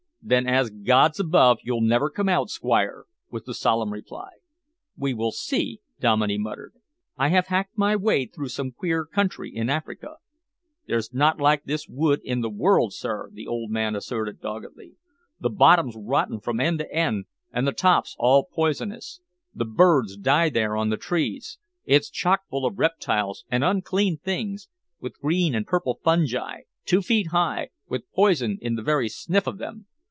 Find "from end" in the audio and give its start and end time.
16.39-16.77